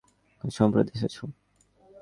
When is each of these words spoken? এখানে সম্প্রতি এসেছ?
এখানে 0.33 0.51
সম্প্রতি 0.59 0.91
এসেছ? 0.97 1.15